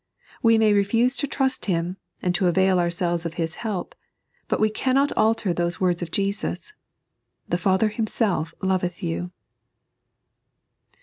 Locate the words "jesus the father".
6.09-7.89